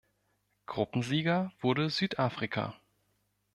Gruppensieger 0.65 1.51
wurde 1.61 1.91
Südafrika. 1.91 2.75